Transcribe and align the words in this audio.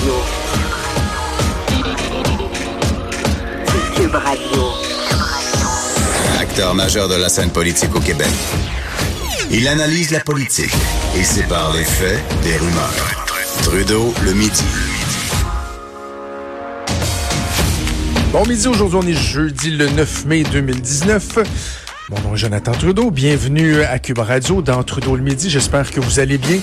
Radio. 0.00 0.14
Cube 3.96 4.14
Radio. 4.14 4.62
Acteur 6.40 6.74
majeur 6.74 7.06
de 7.06 7.16
la 7.16 7.28
scène 7.28 7.50
politique 7.50 7.94
au 7.94 8.00
Québec. 8.00 8.30
Il 9.50 9.68
analyse 9.68 10.10
la 10.10 10.20
politique 10.20 10.72
et 11.18 11.22
sépare 11.22 11.74
les 11.74 11.84
faits 11.84 12.18
des 12.42 12.56
rumeurs. 12.56 13.26
Trudeau 13.62 14.14
le 14.24 14.32
midi. 14.32 14.64
Bon 18.32 18.46
midi, 18.46 18.68
aujourd'hui 18.68 18.98
on 19.02 19.06
est 19.06 19.12
jeudi 19.12 19.70
le 19.70 19.90
9 19.90 20.24
mai 20.24 20.44
2019. 20.44 21.38
Mon 22.08 22.20
nom 22.22 22.34
est 22.34 22.38
Jonathan 22.38 22.72
Trudeau, 22.72 23.10
bienvenue 23.10 23.82
à 23.82 23.98
Cube 23.98 24.20
Radio 24.20 24.62
dans 24.62 24.82
Trudeau 24.82 25.14
le 25.14 25.22
midi, 25.22 25.50
j'espère 25.50 25.90
que 25.90 26.00
vous 26.00 26.20
allez 26.20 26.38
bien. 26.38 26.58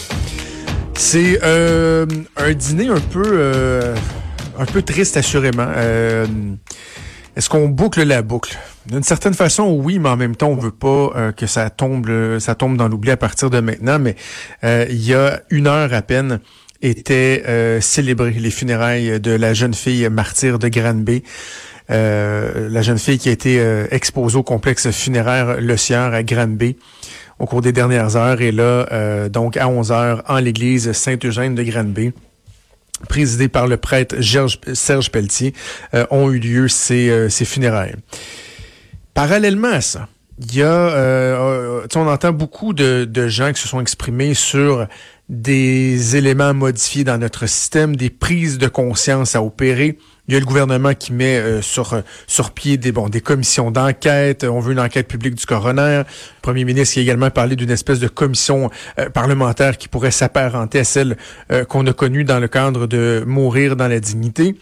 C'est 0.98 1.39
euh, 1.43 2.07
un 2.38 2.54
dîner 2.54 2.88
un 2.88 3.00
peu, 3.00 3.21
euh, 3.23 3.96
un 4.57 4.65
peu 4.65 4.82
triste 4.82 5.15
assurément. 5.15 5.68
Euh, 5.75 6.25
est-ce 7.36 7.50
qu'on 7.50 7.69
boucle 7.69 8.01
la 8.01 8.24
boucle? 8.24 8.57
D'une 8.88 9.04
certaine 9.04 9.36
façon, 9.36 9.79
oui, 9.79 10.00
mais 10.00 10.10
en 10.10 10.18
même 10.18 10.36
temps, 10.36 10.50
on 10.50 10.55
veut 10.55 10.71
pas 10.71 11.32
que 11.33 11.46
ça 11.46 11.69
tombe, 11.69 12.39
ça 12.39 12.55
tombe 12.55 12.78
dans 12.78 12.88
l'oubli 12.88 13.11
à 13.11 13.18
partir 13.18 13.52
de 13.52 13.60
maintenant. 13.60 14.00
Mais 14.00 14.15
il 14.64 15.05
y 15.05 15.14
a 15.14 15.41
une 15.52 15.68
heure 15.68 15.93
à 15.93 16.02
peine, 16.02 16.39
étaient 16.82 17.79
célébrées 17.79 18.32
les 18.32 18.52
funérailles 18.52 19.19
de 19.19 19.32
la 19.32 19.54
jeune 19.54 19.75
fille 19.75 20.10
martyre 20.10 20.57
de 20.57 20.68
Granby. 20.68 21.24
Euh, 21.89 22.68
la 22.69 22.82
jeune 22.82 22.97
fille 22.97 23.18
qui 23.18 23.29
a 23.29 23.32
été 23.32 23.61
exposée 23.91 24.37
au 24.37 24.43
complexe 24.43 24.91
funéraire 24.91 25.61
Le 25.61 25.77
Sieur 25.77 26.13
à 26.13 26.23
Granby 26.23 26.77
au 27.39 27.46
cours 27.46 27.61
des 27.61 27.71
dernières 27.71 28.15
heures. 28.15 28.41
Et 28.41 28.51
là, 28.51 29.29
donc 29.29 29.57
à 29.57 29.68
11 29.68 29.91
heures, 29.91 30.23
en 30.27 30.39
l'église 30.39 30.91
Saint-Eugène 30.91 31.55
de 31.55 31.63
Granby 31.63 32.11
présidée 33.08 33.47
par 33.47 33.67
le 33.67 33.77
prêtre 33.77 34.16
Serge 34.73 35.11
Pelletier, 35.11 35.53
ont 36.09 36.31
eu 36.31 36.39
lieu 36.39 36.67
ces, 36.67 37.29
ces 37.29 37.45
funérailles. 37.45 37.95
Parallèlement 39.13 39.69
à 39.69 39.81
ça, 39.81 40.07
il 40.39 40.55
y 40.55 40.61
a, 40.61 40.67
euh, 40.67 41.88
on 41.95 42.07
entend 42.07 42.31
beaucoup 42.31 42.73
de, 42.73 43.05
de, 43.05 43.27
gens 43.27 43.51
qui 43.51 43.61
se 43.61 43.67
sont 43.67 43.81
exprimés 43.81 44.35
sur 44.35 44.88
des 45.30 46.16
éléments 46.16 46.53
modifiés 46.53 47.03
dans 47.03 47.17
notre 47.17 47.47
système, 47.47 47.95
des 47.95 48.09
prises 48.09 48.58
de 48.58 48.67
conscience 48.67 49.36
à 49.36 49.44
opérer. 49.44 49.97
Il 50.28 50.34
y 50.34 50.38
a 50.38 50.39
le 50.39 50.45
gouvernement 50.45 50.94
qui 50.94 51.14
met 51.14 51.38
euh, 51.38 51.61
sur 51.61 52.02
sur 52.28 52.52
pied 52.52 52.78
des 52.78 52.92
bon 52.92 53.08
des 53.09 53.22
commissions 53.22 53.72
d'enquête. 53.72 54.44
On 54.44 54.59
veut 54.59 54.73
une 54.73 54.80
enquête 54.80 55.08
publique 55.08 55.36
du 55.36 55.45
coroner. 55.45 56.03
Le 56.03 56.42
premier 56.42 56.66
ministre 56.66 56.94
qui 56.94 57.00
a 57.00 57.02
également 57.03 57.30
parlé 57.30 57.56
d'une 57.56 57.72
espèce 57.72 58.00
de 58.00 58.08
commission 58.08 58.69
euh, 59.00 59.09
parlementaire 59.09 59.78
qui 59.78 59.88
pourrait 59.88 60.11
s'apparenter 60.11 60.80
à 60.80 60.84
celle 60.84 61.17
qu'on 61.69 61.86
a 61.88 61.94
connue 61.94 62.23
dans 62.23 62.39
le 62.39 62.47
cadre 62.47 62.88
de 62.88 63.23
mourir 63.25 63.75
dans 63.75 63.88
la 63.88 64.00
dignité. 64.00 64.56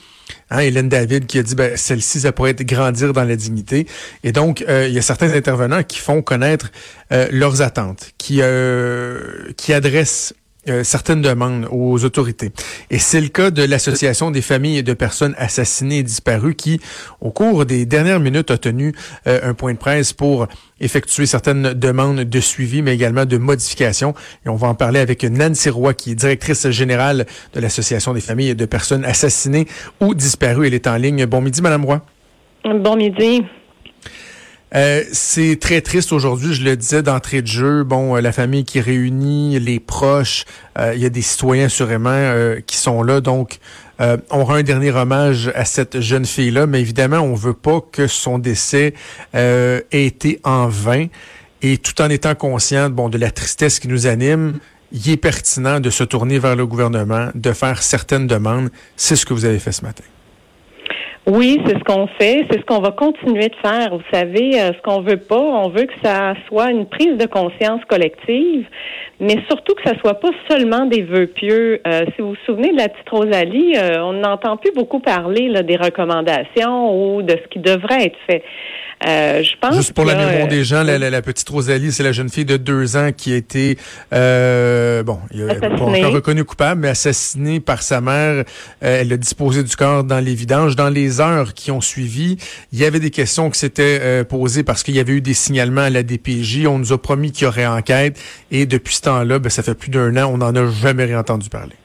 Hein, 0.50 0.59
Hélène 0.59 0.89
David 0.89 1.25
qui 1.25 1.39
a 1.39 1.44
dit 1.44 1.55
ben, 1.55 1.75
celle-ci, 1.75 2.22
ça 2.22 2.31
pourrait 2.31 2.52
être 2.52 2.63
grandir 2.63 3.13
dans 3.13 3.23
la 3.23 3.35
dignité. 3.35 3.88
Et 4.23 4.31
donc, 4.31 4.63
euh, 4.67 4.88
il 4.88 4.94
y 4.94 5.00
a 5.00 5.02
certains 5.02 5.33
intervenants 5.33 5.83
qui 5.83 6.00
font 6.00 6.22
connaître 6.22 6.72
euh, 7.11 7.27
leurs 7.31 7.61
attentes, 7.61 8.11
qui, 8.17 8.39
euh, 8.41 9.52
qui 9.57 9.73
adressent 9.73 10.33
euh, 10.67 10.83
certaines 10.83 11.21
demandes 11.21 11.67
aux 11.71 12.03
autorités. 12.05 12.52
Et 12.89 12.99
c'est 12.99 13.21
le 13.21 13.27
cas 13.27 13.52
de 13.52 13.63
l'Association 13.63 14.31
des 14.31 14.41
familles 14.41 14.83
de 14.83 14.94
personnes 14.94 15.35
assassinées 15.38 15.99
et 15.99 16.03
disparues 16.03 16.55
qui, 16.55 16.80
au 17.22 17.31
cours 17.31 17.66
des 17.66 17.85
dernières 17.85 18.19
minutes, 18.19 18.52
a 18.52 18.57
tenu 18.57 18.94
euh, 19.27 19.39
un 19.44 19.53
point 19.53 19.73
de 19.73 19.77
presse 19.77 20.13
pour 20.13 20.47
effectuer 20.80 21.25
certaines 21.25 21.73
demandes 21.73 22.22
de 22.22 22.39
suivi, 22.39 22.81
mais 22.81 22.94
également 22.95 23.25
de 23.25 23.38
modification. 23.38 24.13
Et 24.45 24.49
on 24.49 24.55
va 24.55 24.67
en 24.67 24.75
parler 24.75 24.99
avec 24.99 25.23
Nancy 25.23 25.69
Roy, 25.69 25.94
qui 25.94 26.11
est 26.11 26.16
directrice 26.16 26.69
générale 26.69 27.25
de 27.53 27.59
l'Association 27.59 28.13
des 28.13 28.22
familles 28.22 28.55
de 28.55 28.66
personnes 28.66 29.05
assassinées 29.05 29.67
ou 30.02 30.13
disparues. 30.13 30.67
Elle 30.67 30.73
est 30.73 30.88
en 30.88 30.95
ligne. 30.95 31.25
Bon 31.25 31.41
midi, 31.41 31.61
Madame 31.61 31.85
Roy. 31.85 32.02
Bon 32.63 32.95
midi. 32.95 33.44
Euh, 34.75 35.03
c'est 35.13 35.57
très 35.59 35.79
triste 35.79 36.11
aujourd'hui, 36.11 36.53
je 36.53 36.63
le 36.63 36.75
disais 36.75 37.01
d'entrée 37.01 37.41
de 37.41 37.47
jeu. 37.47 37.83
Bon, 37.83 38.16
euh, 38.16 38.22
la 38.22 38.33
famille 38.33 38.66
qui 38.66 38.81
réunit, 38.81 39.57
les 39.59 39.79
proches, 39.79 40.44
euh, 40.77 40.94
il 40.94 41.01
y 41.01 41.05
a 41.05 41.09
des 41.09 41.22
citoyens 41.22 41.69
sûrement 41.69 42.33
qui 42.67 42.77
sont 42.77 43.01
là. 43.03 43.22
Donc, 43.22 43.59
on 44.00 44.44
rend 44.44 44.55
un 44.55 44.63
dernier 44.63 44.91
hommage 44.91 45.51
à 45.55 45.63
cette 45.63 46.01
jeune 46.01 46.25
fille-là, 46.25 46.67
mais 46.67 46.81
évidemment, 46.81 47.19
on 47.19 47.35
veut 47.35 47.53
pas 47.53 47.79
que 47.79 48.07
son 48.07 48.39
décès 48.39 48.94
ait 49.33 49.85
été 49.91 50.39
en 50.44 50.67
vain. 50.67 51.07
Et 51.61 51.77
tout 51.77 52.01
en 52.01 52.09
étant 52.09 52.35
conscient 52.35 52.89
bon, 52.89 53.09
de 53.09 53.17
la 53.17 53.31
tristesse 53.31 53.79
qui 53.79 53.88
nous 53.88 54.07
anime, 54.07 54.59
il 54.91 55.09
est 55.09 55.17
pertinent 55.17 55.79
de 55.79 55.89
se 55.89 56.03
tourner 56.03 56.39
vers 56.39 56.55
le 56.55 56.67
gouvernement, 56.67 57.29
de 57.33 57.53
faire 57.53 57.81
certaines 57.81 58.27
demandes. 58.27 58.69
C'est 58.97 59.16
ce 59.16 59.25
que 59.25 59.33
vous 59.33 59.45
avez 59.45 59.59
fait 59.59 59.71
ce 59.71 59.83
matin. 59.83 60.03
Oui, 61.28 61.59
c'est 61.66 61.80
ce 61.80 61.84
qu'on 61.84 62.06
fait, 62.06 62.46
c'est 62.52 62.59
ce 62.59 62.66
qu'on 62.66 62.81
va 62.81 62.91
continuer 62.91 63.50
de 63.50 63.56
faire. 63.56 63.90
Vous 63.97 64.03
savez, 64.13 64.62
euh, 64.62 64.74
ce 64.74 64.81
qu'on 64.84 65.02
veut 65.02 65.18
pas, 65.18 65.40
on 65.40 65.69
veut 65.69 65.86
que 65.86 65.94
ça 66.03 66.36
soit 66.47 66.69
une 66.69 66.86
prise 66.86 67.18
de 67.18 67.25
conscience 67.25 67.81
collective, 67.86 68.68
mais 69.19 69.38
surtout 69.47 69.74
que 69.74 69.81
ça 69.90 69.97
soit 70.02 70.19
pas 70.19 70.30
seulement 70.47 70.86
des 70.86 71.02
vœux 71.02 71.25
pieux. 71.25 71.81
Euh, 71.88 72.06
si 72.16 72.22
vous 72.22 72.30
vous 72.30 72.46
souvenez 72.46 72.72
de 72.74 72.78
la 72.78 72.90
petite 72.90 73.09
Rosalie, 73.09 73.75
euh, 73.75 74.03
on 74.03 74.13
n'entend 74.13 74.58
plus 74.58 74.72
beaucoup 74.72 75.00
parler 75.00 75.47
là, 75.47 75.63
des 75.63 75.78
recommandations 75.78 77.16
ou 77.16 77.24
de 77.24 77.31
ce 77.31 77.47
qui 77.50 77.57
devrait 77.57 78.06
être 78.06 78.19
fait. 78.28 78.44
Euh, 79.05 79.43
je 79.43 79.53
pense 79.59 79.75
Juste 79.75 79.93
pour 79.93 80.05
la 80.05 80.16
mémoire 80.16 80.47
des 80.47 80.63
gens, 80.63 80.83
la, 80.83 80.97
la, 80.97 81.21
petite 81.21 81.47
Rosalie, 81.47 81.91
c'est 81.91 82.03
la 82.03 82.11
jeune 82.11 82.29
fille 82.29 82.45
de 82.45 82.57
deux 82.57 82.97
ans 82.97 83.11
qui 83.16 83.31
a 83.33 83.35
été, 83.35 83.77
euh, 84.13 85.03
bon, 85.03 85.19
pas 85.49 85.67
encore 85.67 86.11
reconnue 86.11 86.43
coupable, 86.43 86.81
mais 86.81 86.89
assassinée 86.89 87.59
par 87.59 87.81
sa 87.81 88.01
mère. 88.01 88.44
elle 88.81 89.13
a 89.13 89.17
disposé 89.17 89.63
du 89.63 89.75
corps 89.75 90.03
dans 90.03 90.19
les 90.19 90.35
vidanges. 90.35 90.75
Dans 90.75 90.89
les 90.89 91.21
heures 91.21 91.53
qui 91.53 91.71
ont 91.71 91.81
suivi, 91.81 92.38
il 92.73 92.79
y 92.79 92.85
avait 92.85 92.99
des 92.99 93.11
questions 93.11 93.49
qui 93.49 93.59
s'étaient 93.59 94.23
posées 94.25 94.63
parce 94.63 94.83
qu'il 94.83 94.95
y 94.95 94.99
avait 94.99 95.13
eu 95.13 95.21
des 95.21 95.33
signalements 95.33 95.81
à 95.81 95.89
la 95.89 96.03
DPJ. 96.03 96.65
On 96.67 96.79
nous 96.79 96.91
a 96.91 97.01
promis 97.01 97.31
qu'il 97.31 97.45
y 97.45 97.47
aurait 97.47 97.65
enquête 97.65 98.19
et 98.51 98.65
depuis 98.65 98.95
temps-là, 99.05 99.39
ben, 99.39 99.49
ça 99.49 99.63
fait 99.63 99.75
plus 99.75 99.89
d'un 99.89 100.17
an, 100.17 100.31
on 100.33 100.38
n'en 100.38 100.55
a 100.55 100.69
jamais 100.69 101.13
entendu 101.15 101.49
parler. 101.49 101.75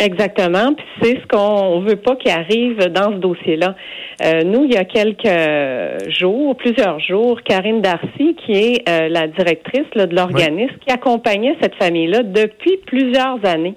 Exactement. 0.00 0.72
Puis 0.74 0.86
c'est 1.02 1.20
ce 1.20 1.26
qu'on 1.26 1.80
veut 1.80 1.96
pas 1.96 2.16
qu'il 2.16 2.30
arrive 2.30 2.78
dans 2.88 3.12
ce 3.12 3.18
dossier-là. 3.18 3.76
Euh, 4.24 4.42
nous, 4.44 4.64
il 4.64 4.72
y 4.72 4.76
a 4.78 4.84
quelques 4.84 6.10
jours, 6.18 6.56
plusieurs 6.56 6.98
jours, 7.00 7.42
Karine 7.42 7.82
Darcy, 7.82 8.34
qui 8.44 8.52
est 8.52 8.88
euh, 8.88 9.08
la 9.08 9.26
directrice 9.28 9.84
de 9.94 10.14
l'organisme, 10.14 10.74
qui 10.86 10.92
accompagnait 10.92 11.54
cette 11.60 11.74
famille-là 11.74 12.22
depuis 12.22 12.78
plusieurs 12.86 13.44
années, 13.44 13.74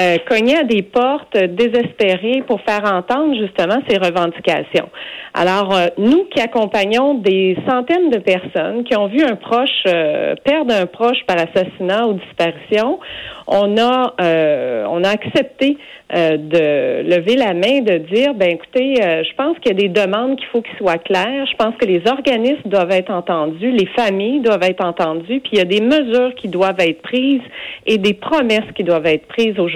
euh, 0.00 0.16
à 0.26 0.64
des 0.64 0.82
portes 0.82 1.36
désespérées 1.36 2.42
pour 2.46 2.60
faire 2.62 2.84
entendre 2.84 3.34
justement 3.34 3.80
ses 3.88 3.98
revendications. 3.98 4.88
Alors, 5.36 5.74
euh, 5.74 5.86
nous 5.98 6.26
qui 6.26 6.40
accompagnons 6.40 7.14
des 7.14 7.56
centaines 7.68 8.10
de 8.10 8.18
personnes 8.18 8.84
qui 8.84 8.96
ont 8.96 9.08
vu 9.08 9.20
un 9.22 9.34
proche 9.34 9.68
euh, 9.86 10.36
perdre 10.44 10.72
un 10.72 10.86
proche 10.86 11.18
par 11.26 11.36
assassinat 11.36 12.06
ou 12.06 12.14
disparition, 12.14 13.00
on 13.48 13.76
a 13.76 14.14
euh, 14.20 14.86
on 14.88 15.02
a 15.02 15.08
accepté 15.08 15.76
de 16.12 17.02
lever 17.02 17.34
la 17.34 17.54
main, 17.54 17.80
de 17.80 17.98
dire, 18.14 18.34
ben 18.34 18.50
écoutez, 18.50 18.94
je 19.00 19.34
pense 19.36 19.58
qu'il 19.58 19.72
y 19.72 19.74
a 19.74 19.88
des 19.88 19.88
demandes 19.88 20.36
qu'il 20.36 20.46
faut 20.48 20.62
qu'ils 20.62 20.76
soient 20.76 20.98
claires. 20.98 21.44
Je 21.50 21.56
pense 21.56 21.74
que 21.76 21.86
les 21.86 22.02
organismes 22.06 22.68
doivent 22.68 22.92
être 22.92 23.10
entendus, 23.10 23.72
les 23.72 23.86
familles 23.96 24.40
doivent 24.40 24.62
être 24.62 24.84
entendues, 24.84 25.40
puis 25.40 25.52
il 25.54 25.58
y 25.58 25.62
a 25.62 25.64
des 25.64 25.80
mesures 25.80 26.32
qui 26.36 26.46
doivent 26.46 26.78
être 26.78 27.02
prises 27.02 27.40
et 27.86 27.98
des 27.98 28.14
promesses 28.14 28.70
qui 28.76 28.84
doivent 28.84 29.06
être 29.06 29.26
prises 29.26 29.58
aujourd'hui 29.58 29.73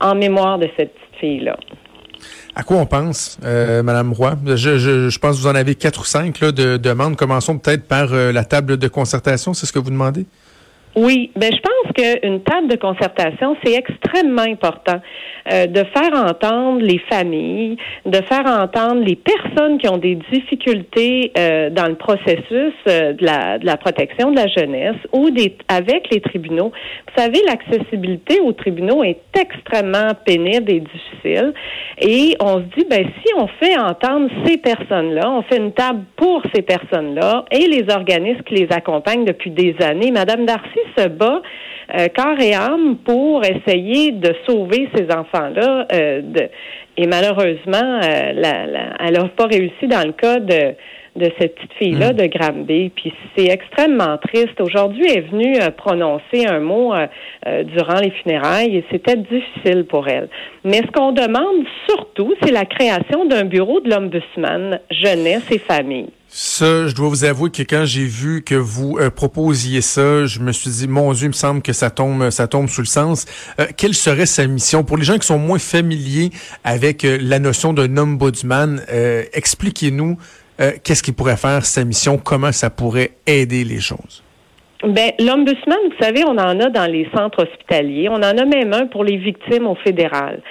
en 0.00 0.14
mémoire 0.14 0.58
de 0.58 0.68
cette 0.76 0.94
petite 0.94 1.20
fille-là. 1.20 1.56
À 2.56 2.62
quoi 2.62 2.76
on 2.76 2.86
pense, 2.86 3.38
euh, 3.44 3.82
Madame 3.82 4.12
Roy? 4.12 4.36
Je, 4.46 5.18
pense 5.18 5.36
que 5.36 5.42
vous 5.42 5.48
en 5.48 5.54
avez 5.54 5.74
quatre 5.74 6.02
ou 6.02 6.04
cinq 6.04 6.40
là, 6.40 6.52
de 6.52 6.76
demandes. 6.76 7.16
Commençons 7.16 7.58
peut-être 7.58 7.88
par 7.88 8.12
euh, 8.12 8.30
la 8.30 8.44
table 8.44 8.76
de 8.76 8.88
concertation. 8.88 9.54
C'est 9.54 9.66
ce 9.66 9.72
que 9.72 9.80
vous 9.80 9.90
demandez? 9.90 10.26
Oui, 10.96 11.32
ben 11.34 11.50
je 11.52 11.60
pense 11.60 11.92
qu'une 11.92 12.40
table 12.42 12.68
de 12.68 12.76
concertation, 12.76 13.56
c'est 13.64 13.72
extrêmement 13.72 14.42
important 14.42 15.00
euh, 15.52 15.66
de 15.66 15.82
faire 15.92 16.14
entendre 16.14 16.82
les 16.82 17.00
familles, 17.10 17.76
de 18.06 18.18
faire 18.22 18.46
entendre 18.46 19.02
les 19.02 19.16
personnes 19.16 19.78
qui 19.78 19.88
ont 19.88 19.98
des 19.98 20.16
difficultés 20.32 21.32
euh, 21.36 21.68
dans 21.70 21.88
le 21.88 21.96
processus 21.96 22.74
euh, 22.86 23.12
de, 23.12 23.24
la, 23.24 23.58
de 23.58 23.66
la 23.66 23.76
protection 23.76 24.30
de 24.30 24.36
la 24.36 24.46
jeunesse 24.46 24.96
ou 25.12 25.30
des, 25.30 25.56
avec 25.66 26.08
les 26.12 26.20
tribunaux. 26.20 26.70
Vous 26.70 27.20
savez, 27.20 27.40
l'accessibilité 27.44 28.40
aux 28.40 28.52
tribunaux 28.52 29.02
est 29.02 29.20
extrêmement 29.36 30.12
pénible 30.24 30.70
et 30.70 30.80
difficile. 30.80 31.54
Et 32.00 32.36
on 32.40 32.58
se 32.58 32.78
dit, 32.78 32.86
ben 32.88 33.04
si 33.24 33.34
on 33.36 33.48
fait 33.48 33.76
entendre 33.78 34.30
ces 34.46 34.58
personnes-là, 34.58 35.28
on 35.28 35.42
fait 35.42 35.56
une 35.56 35.72
table 35.72 36.04
pour 36.14 36.40
ces 36.54 36.62
personnes-là 36.62 37.46
et 37.50 37.66
les 37.66 37.92
organismes 37.92 38.42
qui 38.42 38.54
les 38.54 38.68
accompagnent 38.70 39.24
depuis 39.24 39.50
des 39.50 39.74
années. 39.80 40.12
Madame 40.12 40.46
Darcy 40.46 40.83
se 40.96 41.08
bat 41.08 41.42
euh, 41.94 42.08
corps 42.14 42.40
et 42.40 42.54
âme 42.54 42.96
pour 43.04 43.42
essayer 43.44 44.12
de 44.12 44.34
sauver 44.46 44.88
ces 44.94 45.06
enfants-là. 45.14 45.86
Euh, 45.92 46.22
et 46.96 47.06
malheureusement, 47.06 48.00
euh, 48.02 48.32
la, 48.34 48.66
elle 49.00 49.14
n'a 49.14 49.28
pas 49.28 49.46
réussi 49.46 49.86
dans 49.86 50.06
le 50.06 50.12
cas 50.12 50.38
de 50.38 50.74
de 51.16 51.30
cette 51.38 51.54
petite 51.54 51.72
fille-là 51.74 52.12
Mm. 52.12 52.16
de 52.16 52.26
Granby. 52.26 52.90
Puis 52.94 53.12
c'est 53.36 53.46
extrêmement 53.46 54.18
triste. 54.18 54.60
Aujourd'hui, 54.60 55.04
elle 55.08 55.18
est 55.18 55.28
venue 55.28 55.56
euh, 55.60 55.70
prononcer 55.70 56.46
un 56.46 56.60
mot 56.60 56.92
euh, 56.92 57.06
euh, 57.46 57.62
durant 57.64 58.00
les 58.00 58.10
funérailles 58.10 58.76
et 58.76 58.84
c'était 58.90 59.16
difficile 59.16 59.84
pour 59.84 60.08
elle. 60.08 60.28
Mais 60.64 60.78
ce 60.78 60.90
qu'on 60.90 61.12
demande 61.12 61.66
surtout, 61.88 62.34
c'est 62.42 62.52
la 62.52 62.64
création 62.64 63.26
d'un 63.26 63.44
bureau 63.44 63.80
de 63.80 63.90
l'Ombudsman 63.90 64.80
jeunesse 64.90 65.50
et 65.52 65.58
famille. 65.58 66.08
Ça, 66.36 66.88
je 66.88 66.94
dois 66.96 67.08
vous 67.08 67.22
avouer 67.22 67.48
que 67.50 67.62
quand 67.62 67.84
j'ai 67.84 68.06
vu 68.06 68.42
que 68.42 68.56
vous 68.56 68.98
euh, 68.98 69.08
proposiez 69.08 69.80
ça, 69.80 70.26
je 70.26 70.40
me 70.40 70.50
suis 70.50 70.68
dit, 70.68 70.88
mon 70.88 71.12
Dieu, 71.12 71.26
il 71.26 71.28
me 71.28 71.32
semble 71.32 71.62
que 71.62 71.72
ça 71.72 71.90
tombe, 71.90 72.28
ça 72.30 72.48
tombe 72.48 72.68
sous 72.68 72.80
le 72.80 72.88
sens. 72.88 73.24
Euh, 73.60 73.68
quelle 73.76 73.94
serait 73.94 74.26
sa 74.26 74.44
mission? 74.48 74.82
Pour 74.82 74.96
les 74.96 75.04
gens 75.04 75.16
qui 75.16 75.28
sont 75.28 75.38
moins 75.38 75.60
familiers 75.60 76.32
avec 76.64 77.04
euh, 77.04 77.18
la 77.20 77.38
notion 77.38 77.72
d'un 77.72 77.96
ombudsman 77.96 78.82
euh, 78.90 79.22
Expliquez-nous 79.32 80.18
euh, 80.60 80.72
qu'est-ce 80.82 81.04
qu'il 81.04 81.14
pourrait 81.14 81.36
faire 81.36 81.64
sa 81.64 81.84
mission, 81.84 82.18
comment 82.18 82.50
ça 82.50 82.68
pourrait 82.68 83.12
aider 83.28 83.62
les 83.62 83.80
choses? 83.80 84.24
Ben, 84.86 85.12
l'ombudsman, 85.18 85.78
vous 85.86 86.04
savez, 86.04 86.24
on 86.26 86.36
en 86.36 86.60
a 86.60 86.68
dans 86.68 86.90
les 86.90 87.08
centres 87.16 87.44
hospitaliers. 87.44 88.08
On 88.10 88.16
en 88.16 88.36
a 88.36 88.44
même 88.44 88.72
un 88.74 88.86
pour 88.86 89.02
les 89.02 89.16
victimes 89.16 89.66
au 89.66 89.76
fédéral. 89.76 90.42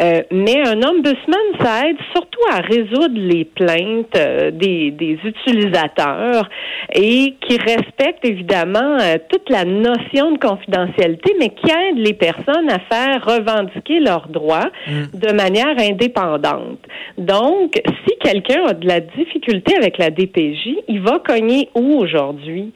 Euh, 0.00 0.22
mais 0.30 0.58
un 0.64 0.80
ombudsman, 0.82 1.40
ça 1.60 1.88
aide 1.88 1.96
surtout 2.12 2.40
à 2.52 2.60
résoudre 2.60 3.16
les 3.16 3.44
plaintes 3.44 4.16
euh, 4.16 4.52
des, 4.52 4.92
des 4.92 5.18
utilisateurs 5.24 6.48
et 6.94 7.34
qui 7.40 7.56
respecte 7.58 8.24
évidemment 8.24 8.98
euh, 9.00 9.16
toute 9.28 9.50
la 9.50 9.64
notion 9.64 10.32
de 10.32 10.38
confidentialité, 10.38 11.34
mais 11.40 11.48
qui 11.48 11.70
aide 11.70 11.98
les 11.98 12.14
personnes 12.14 12.70
à 12.70 12.78
faire 12.78 13.24
revendiquer 13.24 13.98
leurs 13.98 14.28
droits 14.28 14.70
de 14.86 15.32
manière 15.32 15.78
indépendante. 15.78 16.78
Donc, 17.18 17.80
si 18.06 18.14
quelqu'un 18.20 18.66
a 18.68 18.74
de 18.74 18.86
la 18.86 19.00
difficulté 19.00 19.76
avec 19.76 19.98
la 19.98 20.10
DPJ, 20.10 20.76
il 20.88 21.00
va 21.00 21.18
cogner 21.18 21.68
où 21.74 21.98
aujourd'hui? 21.98 22.72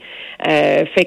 Euh, 0.46 0.84
fait 0.94 1.03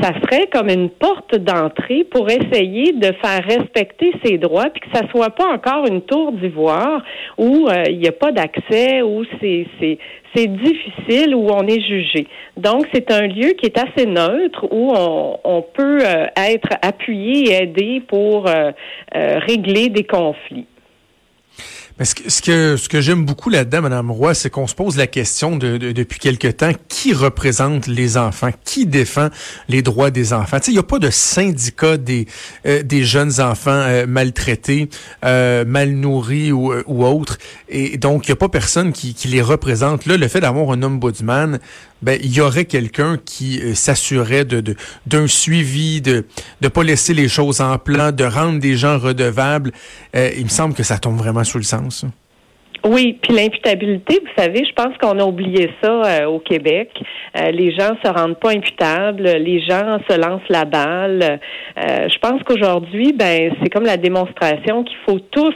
ça 0.00 0.12
serait 0.22 0.46
comme 0.52 0.68
une 0.68 0.88
porte 0.90 1.36
d'entrée 1.36 2.04
pour 2.04 2.28
essayer 2.30 2.92
de 2.92 3.12
faire 3.22 3.44
respecter 3.44 4.12
ses 4.24 4.38
droits, 4.38 4.70
puis 4.70 4.80
que 4.80 4.96
ça 4.96 5.06
soit 5.10 5.30
pas 5.30 5.46
encore 5.46 5.86
une 5.86 6.02
tour 6.02 6.32
d'ivoire 6.32 7.02
où 7.36 7.68
euh, 7.68 7.84
il 7.88 7.98
n'y 7.98 8.08
a 8.08 8.12
pas 8.12 8.32
d'accès, 8.32 9.02
où 9.02 9.24
c'est 9.40 9.66
c'est 10.36 10.48
difficile, 10.48 11.36
où 11.36 11.48
on 11.48 11.64
est 11.68 11.80
jugé. 11.80 12.26
Donc 12.56 12.86
c'est 12.92 13.12
un 13.12 13.28
lieu 13.28 13.50
qui 13.50 13.66
est 13.66 13.78
assez 13.78 14.04
neutre 14.04 14.66
où 14.72 14.92
on, 14.92 15.62
peut 15.62 16.00
euh, 16.02 16.26
être 16.36 16.70
appuyé 16.82 17.52
et 17.52 17.62
aidé 17.62 18.02
pour 18.06 18.48
euh, 18.48 18.72
régler 19.14 19.90
des 19.90 20.02
conflits. 20.02 20.66
Ce 22.02 22.12
que, 22.16 22.28
ce 22.28 22.42
que, 22.42 22.76
ce 22.76 22.88
que 22.88 23.00
j'aime 23.00 23.24
beaucoup 23.24 23.50
là-dedans, 23.50 23.82
Madame 23.82 24.10
Roy, 24.10 24.34
c'est 24.34 24.50
qu'on 24.50 24.66
se 24.66 24.74
pose 24.74 24.96
la 24.96 25.06
question 25.06 25.56
de, 25.56 25.76
de- 25.76 25.92
depuis 25.92 26.18
quelque 26.18 26.48
temps, 26.48 26.72
qui 26.88 27.12
représente 27.12 27.86
les 27.86 28.16
enfants? 28.16 28.50
Qui 28.64 28.84
défend 28.84 29.28
les 29.68 29.80
droits 29.80 30.10
des 30.10 30.32
enfants? 30.32 30.56
Il 30.66 30.72
n'y 30.72 30.78
a 30.80 30.82
pas 30.82 30.98
de 30.98 31.10
syndicat 31.10 31.96
des, 31.96 32.26
euh, 32.66 32.82
des 32.82 33.04
jeunes 33.04 33.40
enfants 33.40 33.70
euh, 33.70 34.06
maltraités, 34.08 34.88
euh, 35.24 35.64
mal 35.64 35.90
nourris 35.92 36.50
ou, 36.50 36.72
euh, 36.72 36.82
ou 36.88 37.04
autres. 37.06 37.38
Et 37.68 37.96
donc, 37.96 38.26
il 38.26 38.30
n'y 38.32 38.34
a 38.34 38.36
pas 38.36 38.48
personne 38.48 38.92
qui, 38.92 39.14
qui 39.14 39.28
les 39.28 39.40
représente. 39.42 40.06
Là, 40.06 40.16
le 40.16 40.26
fait 40.26 40.40
d'avoir 40.40 40.72
un 40.72 40.82
ombudsman, 40.82 41.60
ben, 42.02 42.18
il 42.22 42.32
y 42.34 42.40
aurait 42.40 42.64
quelqu'un 42.64 43.18
qui 43.24 43.60
euh, 43.62 43.76
s'assurait 43.76 44.44
de- 44.44 44.74
d'un 45.06 45.28
suivi, 45.28 46.00
de 46.00 46.26
ne 46.60 46.66
pas 46.68 46.82
laisser 46.82 47.14
les 47.14 47.28
choses 47.28 47.60
en 47.60 47.78
plan, 47.78 48.10
de 48.10 48.24
rendre 48.24 48.58
des 48.58 48.76
gens 48.76 48.98
redevables. 48.98 49.70
Euh, 50.16 50.32
il 50.36 50.42
me 50.44 50.48
semble 50.50 50.74
que 50.74 50.82
ça 50.82 50.98
tombe 50.98 51.16
vraiment 51.16 51.44
sous 51.44 51.58
le 51.58 51.62
sens. 51.64 51.83
Oui, 52.84 53.18
puis 53.22 53.32
l'imputabilité, 53.32 54.20
vous 54.20 54.42
savez, 54.42 54.62
je 54.62 54.72
pense 54.74 54.94
qu'on 54.98 55.18
a 55.18 55.24
oublié 55.24 55.70
ça 55.82 55.90
euh, 55.90 56.26
au 56.26 56.38
Québec. 56.38 56.90
Euh, 57.34 57.50
les 57.50 57.72
gens 57.72 57.96
se 58.04 58.10
rendent 58.10 58.38
pas 58.38 58.50
imputables, 58.50 59.22
les 59.22 59.62
gens 59.62 59.98
se 60.06 60.18
lancent 60.18 60.48
la 60.50 60.66
balle. 60.66 61.40
Euh, 61.78 62.08
je 62.10 62.18
pense 62.18 62.42
qu'aujourd'hui, 62.42 63.14
ben, 63.14 63.54
c'est 63.62 63.70
comme 63.70 63.86
la 63.86 63.96
démonstration 63.96 64.84
qu'il 64.84 64.98
faut 65.06 65.18
tous 65.18 65.54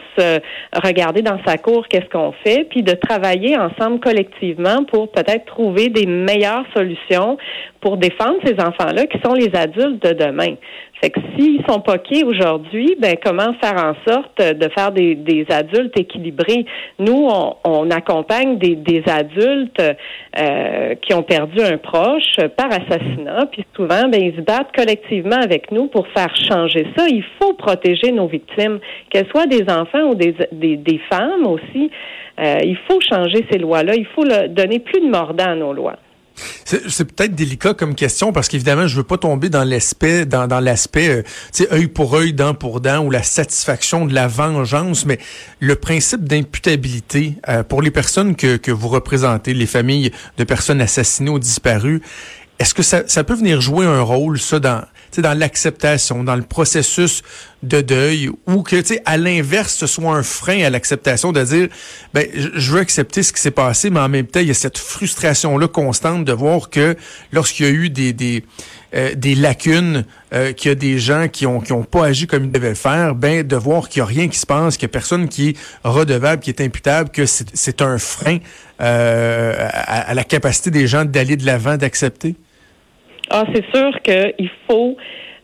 regarder 0.83 1.21
dans 1.21 1.39
sa 1.47 1.59
cour 1.59 1.87
qu'est-ce 1.89 2.09
qu'on 2.09 2.33
fait, 2.45 2.67
puis 2.71 2.83
de 2.83 2.93
travailler 2.93 3.59
ensemble 3.59 4.01
collectivement 4.01 4.85
pour 4.85 5.13
peut-être 5.13 5.45
trouver 5.45 5.91
des 5.91 6.07
meilleures 6.07 6.65
solutions 6.75 7.37
pour 7.81 7.97
défendre 7.97 8.37
ces 8.45 8.55
enfants-là 8.55 9.07
qui 9.07 9.19
sont 9.25 9.35
les 9.35 9.51
adultes 9.55 10.03
de 10.05 10.13
demain. 10.13 10.55
Fait 11.01 11.11
que 11.11 11.21
s'ils 11.37 11.63
sont 11.69 11.81
poqués 11.81 12.25
aujourd'hui, 12.25 12.97
ben 12.99 13.15
comment 13.25 13.53
faire 13.63 13.77
en 13.77 13.95
sorte 14.11 14.39
de 14.43 14.69
faire 14.77 14.91
des, 14.91 15.15
des 15.15 15.47
adultes 15.49 15.97
équilibrés? 15.97 16.65
Nous, 16.99 17.29
on, 17.31 17.55
on 17.65 17.91
accompagne 17.91 18.59
des, 18.59 18.75
des 18.75 19.05
adultes 19.07 19.81
euh, 19.81 20.95
qui 20.97 21.15
ont 21.15 21.23
perdu 21.23 21.61
un 21.61 21.79
proche 21.79 22.37
par 22.57 22.67
assassinat, 22.67 23.47
puis 23.53 23.65
souvent, 23.77 24.09
ben 24.09 24.21
ils 24.21 24.35
se 24.35 24.41
battent 24.41 24.75
collectivement 24.77 25.37
avec 25.37 25.71
nous 25.71 25.87
pour 25.87 26.09
faire 26.09 26.35
changer 26.35 26.85
ça. 26.97 27.07
Il 27.09 27.25
faut 27.41 27.53
protéger 27.55 28.11
nos 28.11 28.27
victimes, 28.27 28.81
qu'elles 29.11 29.29
soient 29.29 29.47
des 29.47 29.65
enfants 29.71 30.11
ou 30.11 30.15
des, 30.17 30.35
des, 30.51 30.77
des 30.77 31.01
femmes 31.09 31.47
aussi. 31.47 31.93
Euh, 32.41 32.59
il 32.65 32.77
faut 32.89 33.01
changer 33.01 33.47
ces 33.51 33.59
lois-là. 33.59 33.95
Il 33.95 34.07
faut 34.07 34.25
le- 34.25 34.49
donner 34.49 34.81
plus 34.81 35.01
de 35.01 35.09
mordant 35.09 35.47
à 35.51 35.55
nos 35.55 35.73
lois. 35.73 35.97
C'est 36.65 37.05
peut-être 37.05 37.35
délicat 37.35 37.75
comme 37.75 37.95
question 37.95 38.33
parce 38.33 38.49
qu'évidemment, 38.49 38.87
je 38.87 38.97
veux 38.97 39.05
pas 39.05 39.19
tomber 39.19 39.49
dans 39.49 39.65
l'aspect, 39.65 40.27
dans, 40.27 40.47
dans 40.47 40.61
l'aspect, 40.61 41.09
euh, 41.09 41.23
tu 41.53 41.65
sais, 41.65 41.73
œil 41.73 41.89
pour 41.89 42.15
œil, 42.15 42.33
dent 42.33 42.55
pour 42.55 42.81
dent 42.81 43.05
ou 43.05 43.11
la 43.11 43.23
satisfaction 43.23 44.07
de 44.07 44.15
la 44.15 44.29
vengeance, 44.29 45.07
mais 45.07 45.19
le 45.61 45.77
principe 45.77 46.25
d'imputabilité 46.25 47.35
euh, 47.49 47.63
pour 47.63 47.83
les 47.83 47.91
personnes 47.91 48.37
que, 48.37 48.57
que 48.57 48.71
vous 48.71 48.89
représentez, 48.89 49.55
les 49.55 49.67
familles 49.67 50.13
de 50.37 50.45
personnes 50.45 50.81
assassinées 50.81 51.31
ou 51.31 51.39
disparues, 51.39 52.03
est-ce 52.59 52.75
que 52.75 52.83
ça, 52.83 53.03
ça 53.07 53.25
peut 53.25 53.35
venir 53.35 53.61
jouer 53.61 53.87
un 53.87 54.01
rôle, 54.01 54.39
ça, 54.41 54.59
dans, 54.59 54.83
dans 55.17 55.37
l'acceptation, 55.37 56.25
dans 56.25 56.37
le 56.37 56.43
processus 56.43 57.23
de 57.63 57.81
deuil, 57.81 58.31
ou 58.47 58.63
que, 58.63 58.81
tu 58.81 58.99
à 59.05 59.17
l'inverse, 59.17 59.75
ce 59.75 59.87
soit 59.87 60.13
un 60.13 60.23
frein 60.23 60.63
à 60.63 60.71
l'acceptation 60.71 61.33
de 61.33 61.43
dire, 61.43 61.69
ben, 62.15 62.27
je 62.33 62.73
veux 62.73 62.81
accepter 62.81 63.23
ce 63.23 63.33
qui 63.33 63.41
s'est 63.41 63.51
passé, 63.51 63.91
mais 63.91 64.01
en 64.01 64.09
même 64.09 64.27
temps, 64.27 64.41
il 64.41 64.47
y 64.47 64.53
a 64.53 64.55
cette 64.55 64.79
frustration-là 64.79 65.67
constante 65.67 66.25
de 66.25 66.33
voir 66.33 66.71
que 66.71 66.97
lorsqu'il 67.33 67.67
y 67.67 67.69
a 67.69 67.73
eu 67.73 67.91
des, 67.91 68.13
des, 68.13 68.45
euh, 68.95 69.15
des 69.15 69.35
lacunes, 69.35 70.05
euh, 70.33 70.53
qu'il 70.53 70.69
y 70.69 70.73
a 70.73 70.75
des 70.75 70.99
gens 70.99 71.27
qui 71.29 71.47
ont, 71.47 71.61
qui 71.61 71.73
ont 71.73 71.83
pas 71.83 72.07
agi 72.07 72.27
comme 72.27 72.45
ils 72.45 72.53
devaient 72.53 72.69
le 72.69 72.75
faire, 72.75 73.15
ben, 73.15 73.45
de 73.45 73.57
voir 73.57 73.89
qu'il 73.89 74.01
y 74.01 74.03
a 74.03 74.07
rien 74.07 74.29
qui 74.29 74.39
se 74.39 74.47
passe, 74.47 74.77
qu'il 74.77 74.85
y 74.85 74.91
a 74.91 74.93
personne 74.93 75.29
qui 75.29 75.49
est 75.49 75.57
redevable, 75.85 76.41
qui 76.43 76.51
est 76.51 76.61
imputable, 76.61 77.11
que 77.11 77.27
c'est 77.27 77.49
c'est 77.55 77.83
un 77.83 77.99
frein 77.99 78.39
euh, 78.81 79.55
à, 79.59 80.11
à 80.11 80.15
la 80.15 80.25
capacité 80.25 80.71
des 80.71 80.87
gens 80.87 81.05
d'aller 81.05 81.37
de 81.37 81.45
l'avant, 81.45 81.77
d'accepter. 81.77 82.37
Ah, 83.31 83.45
c'est 83.55 83.65
sûr 83.75 83.91
qu'il 84.03 84.51
faut. 84.69 84.97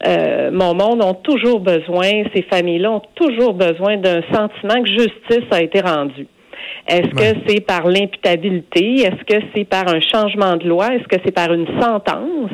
euh, 0.06 0.50
mon 0.50 0.74
monde 0.74 1.02
ont 1.02 1.14
toujours 1.14 1.60
besoin, 1.60 2.24
ces 2.34 2.42
familles-là 2.42 2.90
ont 2.90 3.02
toujours 3.14 3.54
besoin 3.54 3.96
d'un 3.96 4.22
sentiment 4.32 4.82
que 4.82 4.88
justice 4.88 5.46
a 5.50 5.62
été 5.62 5.80
rendue. 5.80 6.26
Est-ce 6.88 7.08
que 7.14 7.38
c'est 7.46 7.60
par 7.60 7.86
l'imputabilité? 7.86 9.00
Est-ce 9.00 9.24
que 9.24 9.42
c'est 9.54 9.64
par 9.64 9.88
un 9.88 10.00
changement 10.00 10.56
de 10.56 10.68
loi? 10.68 10.94
Est-ce 10.94 11.08
que 11.08 11.16
c'est 11.24 11.32
par 11.32 11.52
une 11.52 11.66
sentence? 11.80 12.50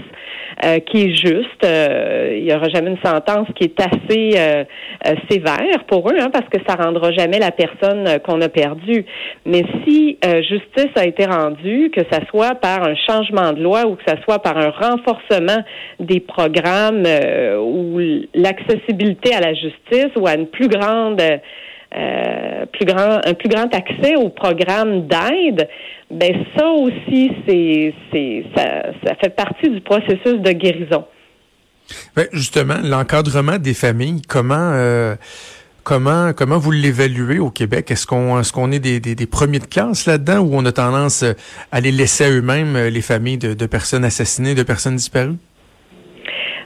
Euh, 0.64 0.78
qui 0.80 1.04
est 1.04 1.14
juste? 1.14 1.64
Euh, 1.64 2.34
il 2.36 2.44
n'y 2.44 2.54
aura 2.54 2.68
jamais 2.68 2.90
une 2.90 3.02
sentence 3.04 3.48
qui 3.54 3.64
est 3.64 3.80
assez 3.80 4.32
euh, 4.36 4.64
euh, 5.06 5.14
sévère 5.30 5.84
pour 5.86 6.08
eux, 6.10 6.16
hein, 6.18 6.30
parce 6.32 6.48
que 6.48 6.58
ça 6.66 6.74
rendra 6.76 7.12
jamais 7.12 7.38
la 7.38 7.50
personne 7.50 8.06
euh, 8.06 8.18
qu'on 8.18 8.40
a 8.40 8.48
perdue. 8.48 9.04
Mais 9.46 9.62
si 9.84 10.18
euh, 10.24 10.42
justice 10.42 10.92
a 10.96 11.06
été 11.06 11.26
rendue, 11.26 11.90
que 11.90 12.02
ça 12.10 12.20
soit 12.30 12.54
par 12.54 12.82
un 12.82 12.94
changement 12.94 13.52
de 13.52 13.62
loi 13.62 13.86
ou 13.86 13.96
que 13.96 14.02
ça 14.06 14.16
soit 14.22 14.40
par 14.40 14.56
un 14.56 14.70
renforcement 14.70 15.62
des 15.98 16.20
programmes 16.20 17.04
ou 17.60 18.00
l'accessibilité 18.34 19.34
à 19.34 19.40
la 19.40 19.54
justice 19.54 20.10
ou 20.16 20.26
à 20.26 20.34
une 20.34 20.46
plus 20.46 20.68
grande 20.68 21.22
euh, 21.96 22.64
un 23.24 23.34
plus 23.34 23.48
grand 23.48 23.74
accès 23.74 24.16
aux 24.16 24.28
programmes 24.28 25.06
d'aide, 25.08 25.68
ben 26.10 26.44
ça 26.56 26.66
aussi, 26.68 27.32
c'est, 27.46 27.94
ça, 28.54 29.14
fait 29.20 29.34
partie 29.34 29.68
du 29.68 29.80
processus 29.80 30.40
de 30.40 30.52
guérison. 30.52 31.04
Ben, 32.14 32.26
justement, 32.32 32.78
l'encadrement 32.82 33.58
des 33.58 33.74
familles, 33.74 34.22
comment 34.28 34.72
euh, 34.74 35.16
comment 35.82 36.32
comment 36.32 36.58
vous 36.58 36.70
l'évaluez 36.70 37.40
au 37.40 37.50
Québec? 37.50 37.90
Est-ce 37.90 38.06
qu'on 38.06 38.72
est 38.72 38.78
des, 38.78 39.00
des, 39.00 39.26
premiers 39.26 39.58
de 39.58 39.66
classe 39.66 40.06
là-dedans 40.06 40.38
ou 40.38 40.50
on 40.54 40.64
a 40.66 40.72
tendance 40.72 41.24
à 41.72 41.80
les 41.80 41.90
laisser 41.90 42.24
à 42.24 42.30
eux-mêmes 42.30 42.76
euh, 42.76 42.90
les 42.90 43.02
familles 43.02 43.38
de 43.38 43.66
personnes 43.66 44.04
assassinées, 44.04 44.54
de 44.54 44.62
personnes 44.62 44.96
disparues? 44.96 45.38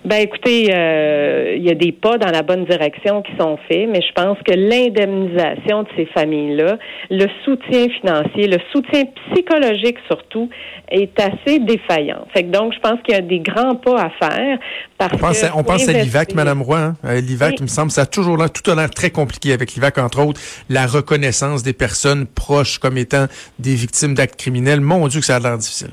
Ben 0.05 0.17
écoutez, 0.17 0.69
euh, 0.71 1.55
il 1.57 1.65
y 1.65 1.71
a 1.71 1.75
des 1.75 1.91
pas 1.91 2.19
dans 2.19 2.31
la 2.31 2.43
bonne 2.43 2.67
direction 2.67 3.23
qui 3.23 3.33
sont 3.41 3.57
faits, 3.69 3.89
mais 3.91 4.03
je 4.03 4.13
pense 4.13 4.37
que 4.47 4.53
l'indemnisation 4.53 5.85
de 5.85 5.89
ces 5.97 6.05
familles-là, 6.13 6.77
le 7.11 7.27
soutien 7.43 7.89
financier, 8.01 8.47
le 8.47 8.59
soutien 8.71 9.05
psychologique 9.31 9.97
surtout, 10.07 10.51
est 10.91 11.19
assez 11.19 11.59
défaillant. 11.59 12.27
Fait 12.35 12.43
que 12.43 12.51
donc, 12.51 12.75
je 12.75 12.81
pense 12.81 13.01
qu'il 13.03 13.15
y 13.15 13.19
a 13.19 13.23
des 13.23 13.41
grands 13.41 13.77
pas 13.77 13.99
à 13.99 14.11
faire. 14.11 14.59
Parce 14.99 15.15
on 15.15 15.19
pense, 15.19 15.41
que 15.41 15.47
à, 15.47 15.57
on 15.57 15.65
pense 15.65 15.89
à 15.89 15.93
l'IVAC, 15.95 16.35
Madame 16.35 16.61
Roy. 16.61 16.79
Hein? 16.79 16.97
Euh, 17.07 17.21
L'IVAC, 17.23 17.55
il 17.61 17.63
me 17.63 17.69
semble, 17.69 17.91
ça 17.91 18.03
a 18.03 18.07
toujours 18.07 18.37
l'air, 18.37 18.53
tout 18.53 18.71
a 18.71 18.75
l'air 18.75 18.91
très 18.91 19.09
compliqué 19.09 19.55
avec 19.55 19.73
l'IVAC, 19.73 19.97
entre 19.97 20.23
autres, 20.23 20.41
la 20.69 20.87
reconnaissance 20.87 21.63
des 21.63 21.73
personnes 21.73 22.27
proches 22.27 22.79
comme 22.79 22.99
étant 22.99 23.25
des 23.59 23.75
victimes 23.75 24.13
d'actes 24.13 24.37
criminels. 24.37 24.83
Mon 24.83 25.09
Dieu, 25.09 25.21
que 25.21 25.27
ça 25.27 25.37
a 25.37 25.41
l'air 25.41 25.57
difficile. 25.57 25.93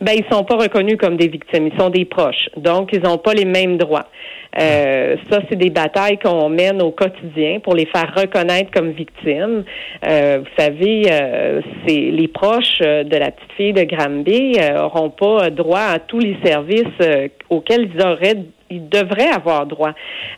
Ben, 0.00 0.12
ils 0.16 0.24
sont 0.34 0.44
pas 0.44 0.56
reconnus 0.56 0.96
comme 0.98 1.16
des 1.16 1.28
victimes, 1.28 1.66
ils 1.66 1.78
sont 1.78 1.90
des 1.90 2.06
proches. 2.06 2.48
Donc, 2.56 2.90
ils 2.92 3.02
n'ont 3.02 3.18
pas 3.18 3.34
les 3.34 3.44
mêmes 3.44 3.76
droits. 3.76 4.06
Euh, 4.58 5.16
ça, 5.30 5.40
c'est 5.48 5.56
des 5.56 5.70
batailles 5.70 6.18
qu'on 6.18 6.48
mène 6.48 6.82
au 6.82 6.90
quotidien 6.90 7.60
pour 7.60 7.74
les 7.74 7.86
faire 7.86 8.12
reconnaître 8.16 8.70
comme 8.72 8.92
victimes. 8.92 9.64
Euh, 10.06 10.38
vous 10.40 10.62
savez, 10.62 11.02
euh, 11.10 11.60
c'est 11.86 12.00
les 12.00 12.28
proches 12.28 12.80
de 12.80 13.16
la 13.16 13.30
petite 13.30 13.52
fille 13.56 13.72
de 13.72 13.84
Granby 13.84 14.56
n'auront 14.74 15.10
pas 15.10 15.50
droit 15.50 15.80
à 15.80 15.98
tous 15.98 16.18
les 16.18 16.36
services 16.44 17.30
auxquels 17.50 17.90
ils 17.94 18.02
auraient 18.02 18.42
ils 18.70 18.88
devraient 18.88 19.30
avoir 19.30 19.66
droit. 19.66 19.92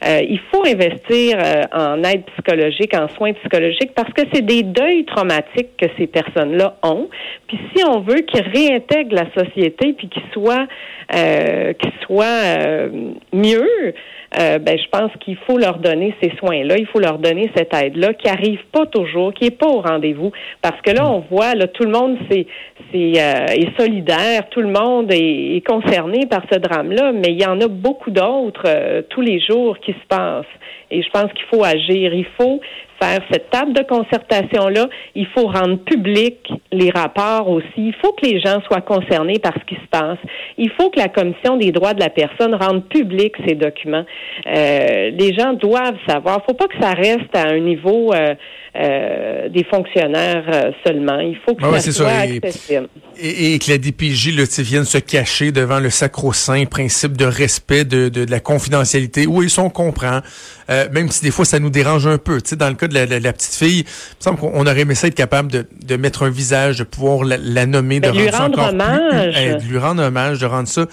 Euh, 0.05 0.21
il 0.29 0.41
faut 0.51 0.67
investir 0.67 1.37
euh, 1.39 1.63
en 1.73 2.03
aide 2.03 2.25
psychologique, 2.33 2.95
en 2.95 3.09
soins 3.09 3.33
psychologiques, 3.35 3.93
parce 3.95 4.13
que 4.13 4.23
c'est 4.33 4.45
des 4.45 4.63
deuils 4.63 5.05
traumatiques 5.05 5.77
que 5.77 5.87
ces 5.99 6.07
personnes-là 6.07 6.77
ont. 6.83 7.09
Puis 7.47 7.59
si 7.75 7.85
on 7.85 8.01
veut 8.01 8.21
qu'ils 8.21 8.43
réintègrent 8.43 9.15
la 9.15 9.31
société, 9.37 9.93
puis 9.93 10.09
qu'ils 10.09 10.31
soient, 10.33 10.67
euh, 11.15 11.73
qu'ils 11.75 11.93
soient 12.07 12.89
mieux, 13.33 13.95
euh, 14.39 14.59
ben, 14.59 14.79
je 14.79 14.89
pense 14.89 15.11
qu'il 15.21 15.37
faut 15.37 15.59
leur 15.59 15.79
donner 15.79 16.15
ces 16.23 16.33
soins-là, 16.39 16.77
il 16.79 16.87
faut 16.87 17.01
leur 17.01 17.19
donner 17.19 17.51
cette 17.57 17.75
aide-là 17.75 18.15
qui 18.15 18.29
arrive 18.29 18.61
pas 18.73 18.87
toujours, 18.87 19.33
qui 19.35 19.47
est 19.47 19.59
pas 19.59 19.69
au 19.69 19.81
rendez-vous, 19.81 20.33
parce 20.61 20.81
que 20.83 20.91
là, 20.91 21.09
on 21.09 21.21
voit, 21.31 21.55
là, 21.55 21.67
tout 21.67 21.85
le 21.85 21.91
monde 21.91 22.17
c'est, 22.31 22.47
c'est, 22.93 23.13
euh, 23.21 23.47
est 23.47 23.79
solidaire, 23.79 24.49
tout 24.51 24.61
le 24.61 24.73
monde 24.73 25.13
est, 25.13 25.57
est 25.57 25.67
concerné 25.67 26.27
par 26.27 26.43
ce 26.51 26.59
drame-là, 26.59 27.13
mais 27.13 27.29
il 27.29 27.41
y 27.41 27.47
en 27.47 27.61
a 27.61 27.69
beaucoup 27.69 28.11
d'autres 28.11 28.65
euh, 28.67 29.03
tous 29.09 29.21
les 29.21 29.41
jours 29.41 29.79
qui 29.79 29.93
se 29.93 30.07
passent. 30.09 30.47
Et 30.91 31.03
je 31.03 31.11
pense 31.11 31.33
qu'il 31.33 31.47
faut 31.47 31.65
agir. 31.65 32.13
Il 32.13 32.27
faut 32.39 32.61
faire 33.03 33.21
cette 33.31 33.51
table 33.51 33.73
de 33.73 33.83
concertation-là. 33.83 34.89
Il 35.15 35.27
faut 35.35 35.47
rendre 35.47 35.79
public 35.79 36.37
les 36.71 36.91
rapports 36.91 37.49
aussi. 37.49 37.67
Il 37.77 37.95
faut 38.01 38.13
que 38.13 38.27
les 38.27 38.41
gens 38.41 38.61
soient 38.67 38.81
concernés 38.81 39.39
par 39.39 39.53
ce 39.55 39.65
qui 39.67 39.75
se 39.75 39.89
passe. 39.91 40.19
Il 40.59 40.71
faut 40.71 40.91
que 40.91 40.99
la 40.99 41.09
Commission 41.09 41.57
des 41.57 41.73
droits 41.73 41.95
de 41.95 42.01
la 42.01 42.11
personne 42.11 42.55
rende 42.55 42.89
public 42.89 43.35
ces 43.47 43.55
documents. 43.55 44.05
Euh, 44.47 45.11
les 45.11 45.35
gens 45.35 45.53
doivent 45.55 45.99
savoir. 46.07 46.39
Il 46.39 46.43
ne 46.43 46.45
faut 46.47 46.55
pas 46.55 46.69
que 46.69 46.81
ça 46.81 46.93
reste 46.93 47.35
à 47.35 47.49
un 47.49 47.59
niveau 47.59 48.13
euh, 48.13 48.35
euh, 48.77 49.49
des 49.49 49.65
fonctionnaires 49.65 50.73
seulement. 50.87 51.19
Il 51.21 51.37
faut 51.47 51.55
que 51.55 51.81
ça 51.81 51.93
soit 51.93 52.09
accessible. 52.09 52.89
Et, 53.21 53.59
que 53.59 53.71
la 53.71 53.79
DPJ 53.79 54.37
là, 54.37 54.45
vienne 54.59 54.85
se 54.85 54.99
cacher 54.99 55.53
devant 55.53 55.81
le 55.81 55.91
sacro-saint 55.91 56.65
principe 56.65 57.17
de 57.17 57.25
respect 57.25 57.85
de, 57.85 58.09
de, 58.09 58.25
la 58.31 58.41
confidentialité. 58.41 59.27
Oui, 59.27 59.47
ils 59.47 59.61
on 59.61 59.71
comprend. 59.71 60.21
Même 60.69 61.09
si 61.09 61.23
des 61.23 61.31
fois 61.31 61.45
ça 61.45 61.59
nous 61.59 61.69
dérange 61.69 62.07
un 62.07 62.17
peu. 62.17 62.41
Tu 62.41 62.51
sais, 62.51 62.57
dans 62.57 62.69
le 62.69 62.75
cas 62.75 62.89
de 62.89 62.92
la, 62.93 63.19
la, 63.19 63.33
petite 63.33 63.55
fille, 63.55 63.81
il 63.81 63.85
me 63.85 64.21
semble 64.21 64.39
qu'on 64.39 64.67
aurait 64.67 64.81
aimé 64.81 64.95
ça 64.95 65.09
être 65.09 65.15
capable 65.15 65.51
de, 65.51 65.67
de 65.85 65.97
mettre 65.97 66.25
un 66.25 66.31
visage, 66.31 66.79
de 66.79 66.85
pouvoir 66.85 67.25
la, 67.25 67.67
nommer, 67.67 68.01
de, 68.01 68.11
ben, 68.11 68.19
rendre, 68.19 68.33
ça 68.33 68.45
encore 68.45 68.69
hommage. 68.69 69.35
Plus, 69.35 69.67
de 69.67 69.73
lui 69.73 69.79
rendre 69.79 70.03
hommage, 70.03 70.39
de 70.39 70.47
rendre 70.47 70.69
ça 70.69 70.87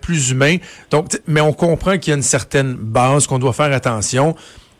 plus 0.00 0.30
humain. 0.30 0.56
Donc, 0.90 1.20
mais 1.26 1.40
on 1.40 1.52
comprend 1.52 1.98
qu'il 1.98 2.10
y 2.10 2.14
a 2.14 2.16
une 2.16 2.22
certaine 2.22 2.74
base 2.74 3.26
qu'on 3.26 3.38
doit 3.38 3.52
faire 3.52 3.72
attention 3.72 4.34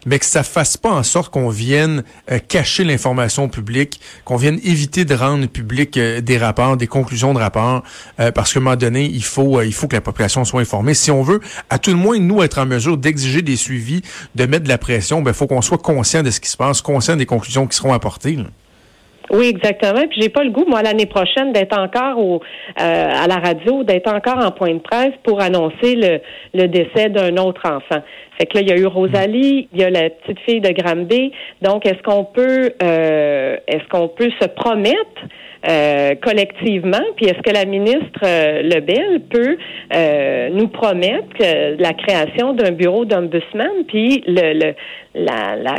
mais 0.07 0.19
que 0.19 0.27
ça 0.27 0.43
fasse 0.43 0.77
pas 0.77 0.91
en 0.91 1.03
sorte 1.03 1.33
qu'on 1.33 1.49
vienne 1.49 2.05
euh, 2.31 2.39
cacher 2.39 2.85
l'information 2.85 3.49
publique, 3.49 4.01
qu'on 4.25 4.37
vienne 4.37 4.61
éviter 4.65 5.05
de 5.05 5.15
rendre 5.15 5.47
public 5.47 5.97
euh, 5.97 6.21
des 6.21 6.39
rapports, 6.39 6.77
des 6.77 6.87
conclusions 6.87 7.35
de 7.35 7.39
rapports, 7.39 7.83
euh, 8.21 8.33
parce 8.33 8.53
qu'à 8.53 8.61
un 8.61 8.63
moment 8.63 8.77
donné, 8.77 9.05
il 9.05 9.25
faut, 9.25 9.61
il 9.63 9.73
faut 9.73 9.89
que 9.89 9.97
la 9.97 10.01
population 10.01 10.45
soit 10.45 10.61
informée. 10.61 10.95
Si 10.95 11.11
on 11.11 11.23
veut, 11.23 11.41
à 11.71 11.79
tout 11.79 11.91
le 11.91 11.97
moins, 11.97 12.19
nous, 12.19 12.43
être 12.43 12.59
en 12.59 12.67
mesure 12.67 12.97
d'exiger 12.97 13.43
des 13.43 13.57
suivis, 13.57 14.03
de 14.35 14.47
mettre 14.47 14.65
de 14.65 14.69
la 14.69 14.79
pression, 14.79 15.19
il 15.19 15.25
ben, 15.25 15.33
faut 15.33 15.47
qu'on 15.47 15.63
soit 15.63 15.79
conscient 15.79 16.23
de 16.23 16.31
ce 16.31 16.41
qui 16.41 16.49
se 16.49 16.57
passe, 16.57 16.81
conscient 16.81 17.17
des 17.17 17.27
conclusions 17.27 17.67
qui 17.67 17.77
seront 17.77 17.93
apportées. 17.93 18.39
Oui, 19.33 19.49
exactement. 19.49 20.07
Puis 20.11 20.21
j'ai 20.21 20.29
pas 20.29 20.45
le 20.45 20.51
goût, 20.51 20.67
moi, 20.69 20.83
l'année 20.83 21.07
prochaine, 21.07 21.53
d'être 21.53 21.79
encore 21.79 22.19
au, 22.19 22.43
à 22.77 23.27
la 23.27 23.37
radio, 23.37 23.83
d'être 23.83 24.12
encore 24.12 24.45
en 24.45 24.51
point 24.51 24.75
de 24.75 24.81
presse 24.81 25.15
pour 25.23 25.41
annoncer 25.41 25.95
le, 25.97 26.21
le 26.53 26.69
décès 26.69 27.09
d'un 27.09 27.37
autre 27.39 27.62
enfant. 27.65 28.03
Fait 28.39 28.47
que 28.47 28.59
là, 28.59 28.61
il 28.61 28.69
y 28.69 28.73
a 28.73 28.77
eu 28.77 28.87
Rosalie, 28.87 29.69
il 29.73 29.81
y 29.81 29.85
a 29.85 29.91
la 29.91 30.11
petite 30.11 30.39
fille 30.41 30.61
de 30.61 30.71
Granby. 30.71 31.33
Donc, 31.62 31.87
est-ce 31.87 32.03
qu'on 32.03 32.25
peut, 32.25 32.73
euh, 32.83 33.57
est-ce 33.67 33.89
qu'on 33.89 34.09
peut 34.09 34.31
se 34.39 34.49
promettre 34.49 35.23
euh, 35.69 36.17
collectivement, 36.21 37.05
puis 37.17 37.27
est-ce 37.27 37.41
que 37.41 37.55
la 37.55 37.65
ministre 37.65 38.21
euh, 38.25 38.62
Lebel 38.62 39.21
peut 39.31 39.57
euh, 39.95 40.49
nous 40.51 40.67
promettre 40.67 41.29
que 41.39 41.81
la 41.81 41.93
création 41.93 42.53
d'un 42.53 42.73
bureau 42.73 43.05
d'ombudsman, 43.05 43.85
puis 43.87 44.25
le, 44.27 44.55
le 44.55 44.75
la, 45.15 45.55
la 45.55 45.77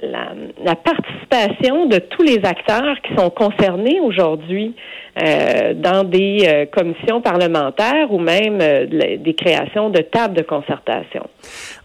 la, 0.00 0.34
la, 0.62 0.74
participation 0.74 1.86
de 1.86 1.98
tous 1.98 2.22
les 2.22 2.44
acteurs 2.44 2.96
qui 3.02 3.14
sont 3.16 3.30
concernés 3.30 4.00
aujourd'hui 4.00 4.74
euh, 5.18 5.72
dans 5.72 6.04
des 6.04 6.42
euh, 6.46 6.66
commissions 6.66 7.22
parlementaires 7.22 8.12
ou 8.12 8.18
même 8.18 8.58
euh, 8.60 9.16
des 9.16 9.34
créations 9.34 9.88
de 9.88 10.00
tables 10.02 10.36
de 10.36 10.42
concertation. 10.42 11.26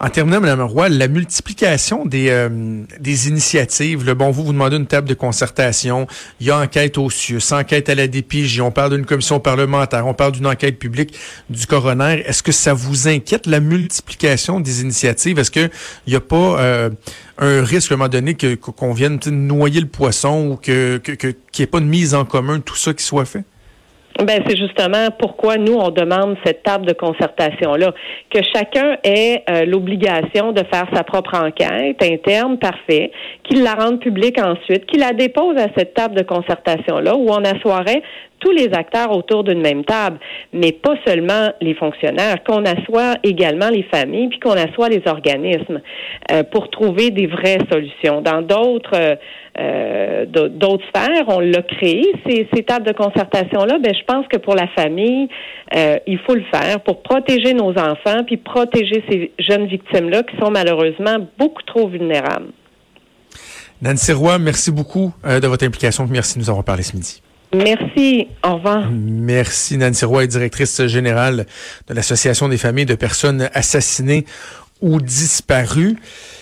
En 0.01 0.09
terminant, 0.09 0.41
Mme 0.41 0.63
Roy, 0.63 0.89
la 0.89 1.07
multiplication 1.07 2.03
des, 2.05 2.27
initiatives, 3.29 4.05
le 4.05 4.15
bon, 4.15 4.31
vous 4.31 4.43
vous 4.43 4.51
demandez 4.51 4.75
une 4.75 4.85
table 4.85 5.07
de 5.07 5.13
concertation, 5.13 6.07
il 6.41 6.47
y 6.47 6.51
a 6.51 6.57
enquête 6.57 6.97
au 6.97 7.09
CIUS, 7.09 7.53
enquête 7.53 7.87
à 7.87 7.95
la 7.95 8.07
DPJ, 8.07 8.59
on 8.59 8.71
parle 8.71 8.97
d'une 8.97 9.05
commission 9.05 9.39
parlementaire, 9.39 10.05
on 10.07 10.13
parle 10.13 10.33
d'une 10.33 10.47
enquête 10.47 10.77
publique 10.77 11.17
du 11.49 11.65
coroner. 11.67 12.23
Est-ce 12.25 12.43
que 12.43 12.51
ça 12.51 12.73
vous 12.73 13.07
inquiète, 13.07 13.47
la 13.47 13.61
multiplication 13.61 14.59
des 14.59 14.81
initiatives? 14.81 15.39
Est-ce 15.39 15.51
qu'il 15.51 15.69
n'y 16.05 16.15
a 16.15 16.19
pas 16.19 16.89
un 17.41 17.63
risque 17.63 17.91
à 17.91 17.95
un 17.95 17.97
moment 17.97 18.09
donné 18.09 18.35
qu'on 18.35 18.93
vienne 18.93 19.19
noyer 19.25 19.81
le 19.81 19.87
poisson 19.87 20.51
ou 20.51 20.55
que 20.57 20.97
qu'il 20.97 21.17
que, 21.17 21.27
n'y 21.27 21.63
ait 21.63 21.67
pas 21.67 21.79
de 21.79 21.85
mise 21.85 22.13
en 22.13 22.23
commun 22.23 22.59
tout 22.59 22.75
ça 22.75 22.93
qui 22.93 23.03
soit 23.03 23.20
Ben 24.19 24.43
c'est 24.45 24.57
justement 24.57 25.07
pourquoi 25.17 25.57
nous 25.57 25.73
on 25.73 25.89
demande 25.89 26.35
cette 26.45 26.63
table 26.63 26.85
de 26.85 26.93
concertation 26.93 27.75
là, 27.75 27.93
que 28.29 28.39
chacun 28.53 28.97
ait 29.03 29.43
euh, 29.49 29.65
l'obligation 29.65 30.51
de 30.51 30.63
faire 30.71 30.85
sa 30.93 31.03
propre 31.03 31.35
enquête 31.35 32.03
interne, 32.03 32.59
parfait, 32.59 33.11
qu'il 33.43 33.63
la 33.63 33.73
rende 33.73 33.99
publique 33.99 34.37
ensuite, 34.39 34.85
qu'il 34.85 34.99
la 34.99 35.13
dépose 35.13 35.57
à 35.57 35.67
cette 35.77 35.93
table 35.93 36.15
de 36.15 36.23
concertation 36.23 36.99
là 36.99 37.15
où 37.15 37.29
on 37.29 37.43
assoirait 37.43 38.03
tous 38.41 38.51
les 38.51 38.69
acteurs 38.73 39.15
autour 39.15 39.43
d'une 39.43 39.61
même 39.61 39.85
table, 39.85 40.19
mais 40.51 40.71
pas 40.73 40.95
seulement 41.05 41.53
les 41.61 41.75
fonctionnaires, 41.75 42.43
qu'on 42.43 42.65
assoit 42.65 43.13
également 43.23 43.69
les 43.69 43.83
familles, 43.83 44.27
puis 44.29 44.39
qu'on 44.39 44.57
assoit 44.57 44.89
les 44.89 45.01
organismes 45.05 45.79
euh, 46.31 46.43
pour 46.43 46.69
trouver 46.69 47.11
des 47.11 47.27
vraies 47.27 47.59
solutions. 47.71 48.21
Dans 48.21 48.41
d'autres 48.41 49.17
euh, 49.59 50.25
d'autres 50.25 50.85
sphères, 50.87 51.25
on 51.27 51.39
l'a 51.39 51.61
créé 51.61 52.03
ces, 52.25 52.47
ces, 52.53 52.63
tables 52.63 52.85
de 52.85 52.93
concertation 52.93 53.65
là. 53.65 53.77
Ben 53.79 53.93
je 53.93 54.03
pense 54.05 54.25
que 54.27 54.37
pour 54.37 54.55
la 54.55 54.67
famille, 54.67 55.27
euh, 55.75 55.99
il 56.07 56.17
faut 56.19 56.35
le 56.35 56.45
faire 56.51 56.79
pour 56.81 57.03
protéger 57.03 57.53
nos 57.53 57.71
enfants, 57.71 58.23
puis 58.25 58.37
protéger 58.37 59.03
ces 59.09 59.31
jeunes 59.39 59.67
victimes 59.67 60.09
là 60.09 60.23
qui 60.23 60.35
sont 60.37 60.51
malheureusement 60.51 61.17
beaucoup 61.37 61.63
trop 61.63 61.87
vulnérables. 61.87 62.51
Nancy 63.81 64.13
Roy, 64.13 64.39
merci 64.39 64.71
beaucoup 64.71 65.11
de 65.25 65.47
votre 65.47 65.65
implication. 65.65 66.07
Merci 66.09 66.35
de 66.35 66.43
nous 66.43 66.49
avoir 66.49 66.63
parlé 66.63 66.83
ce 66.83 66.95
midi. 66.95 67.21
Merci. 67.53 68.27
Au 68.43 68.55
revoir. 68.55 68.89
Merci. 68.91 69.77
Nancy 69.77 70.05
Roy, 70.05 70.27
directrice 70.27 70.85
générale 70.87 71.45
de 71.87 71.93
l'Association 71.93 72.47
des 72.47 72.57
familles 72.57 72.85
de 72.85 72.95
personnes 72.95 73.49
assassinées 73.53 74.25
ou 74.81 74.99
disparues. 75.01 75.97